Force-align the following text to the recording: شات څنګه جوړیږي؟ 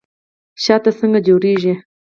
شات 0.63 0.85
څنګه 0.99 1.19
جوړیږي؟ 1.27 1.73